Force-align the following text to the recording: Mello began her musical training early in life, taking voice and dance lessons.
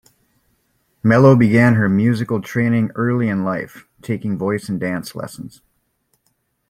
Mello 1.03 1.35
began 1.35 1.75
her 1.75 1.87
musical 1.87 2.41
training 2.41 2.89
early 2.95 3.29
in 3.29 3.43
life, 3.43 3.85
taking 4.01 4.35
voice 4.35 4.67
and 4.67 4.79
dance 4.79 5.13
lessons. 5.13 5.61